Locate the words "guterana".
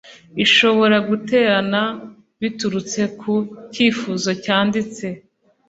1.09-1.81